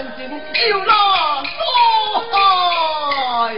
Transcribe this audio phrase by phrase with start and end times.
[0.00, 0.30] 做干军，
[0.70, 0.92] 有那
[1.44, 1.60] 所
[2.32, 3.54] 害。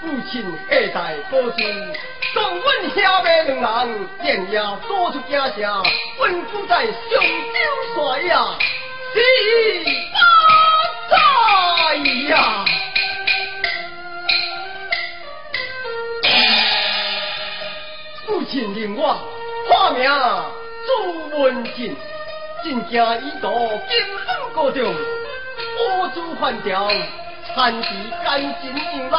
[0.00, 0.32] 父亲
[0.68, 1.56] 下代保住，
[2.32, 5.84] 送阮兄妹两人，连夜躲出家乡，
[6.18, 7.60] 稳固在上州
[7.94, 8.58] 山呀，
[9.12, 9.20] 是
[10.12, 10.16] 发
[11.10, 11.96] 财
[12.28, 12.64] 呀！
[18.26, 19.14] 父亲令我
[19.68, 20.10] 化名
[20.86, 21.96] 朱文进，
[22.62, 23.50] 进京一道
[23.88, 24.94] 金风高中，
[25.78, 26.88] 我主换调。
[27.54, 27.88] 参敌
[28.24, 29.16] 赶紧应那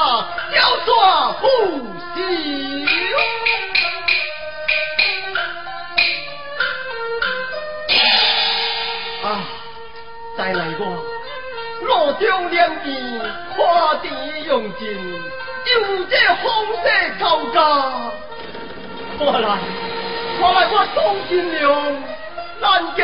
[0.55, 1.45] 要耍虎
[2.15, 2.23] 秀。
[9.23, 9.25] 啊，
[10.35, 10.81] 再来我
[11.83, 12.97] 罗中两边
[13.55, 14.07] 花地
[14.47, 14.87] 用尽，
[15.75, 16.89] 有这红色
[17.19, 17.23] 高
[17.53, 17.59] 家，
[19.19, 19.47] 我来，
[20.39, 22.03] 我来我东金龙，
[22.63, 23.03] 难给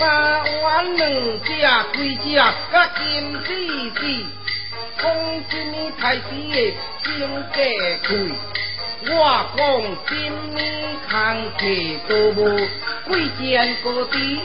[0.00, 0.08] 三
[0.62, 1.10] 碗两
[1.42, 1.48] 只
[1.92, 3.44] 龟只，甲金子
[3.90, 4.00] 子，
[4.96, 5.04] 讲
[5.50, 6.74] 今年太子心
[7.04, 7.18] 真
[7.52, 7.58] 价
[8.08, 8.10] 贵。
[9.10, 9.10] 我
[9.58, 9.60] 讲
[10.08, 10.10] 今
[10.54, 10.58] 年
[11.06, 11.12] 空
[11.58, 11.60] 气
[12.08, 12.40] 都无，
[13.08, 14.40] 贵贱高低，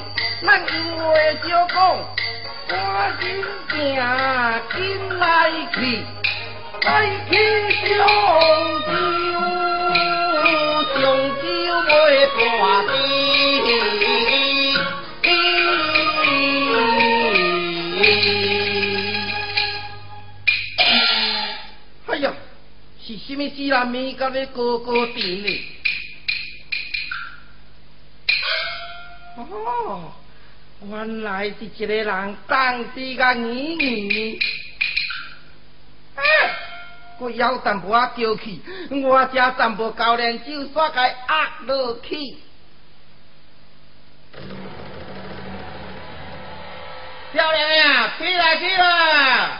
[0.46, 0.74] 咱因
[1.08, 1.74] 为少讲，
[2.68, 3.24] 赶紧
[3.70, 3.74] 行，
[4.76, 5.24] 紧来
[5.74, 6.04] 去，
[6.82, 6.86] 来
[7.32, 7.34] 去
[7.88, 7.96] 上
[8.84, 8.94] 酒，
[11.00, 11.02] 上
[11.42, 12.44] 酒要大
[12.92, 14.05] 滴。
[31.88, 34.40] 个人当时个女女，
[36.16, 36.24] 哎，
[37.18, 38.62] 我腰淡薄啊娇气，
[39.04, 42.38] 我家淡薄教练就煞该压落去。
[47.32, 49.60] 漂亮呀，起来起来！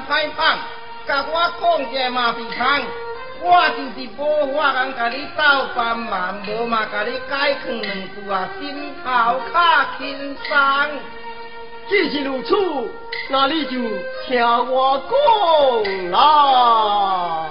[0.00, 0.58] 代志安歹放，
[1.06, 2.64] 甲我讲者嘛是通。
[3.42, 4.20] 我就是无
[4.56, 5.42] 法通甲你斗
[5.74, 9.06] 帮忙，无嘛甲你解劝两句啊，心头
[9.52, 9.58] 较
[9.98, 10.54] 轻松。
[11.86, 12.56] 既是如此，
[13.28, 13.70] 那你就
[14.26, 17.46] 听我讲啦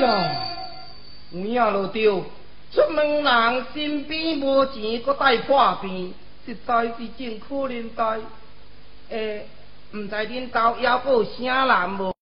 [0.00, 0.46] 来。
[2.72, 6.12] 出门人身边无钱，搁带破病，
[6.44, 8.18] 实在是真可怜哉！
[9.10, 9.46] 诶，
[9.92, 12.13] 毋知恁家还阁有啥人无？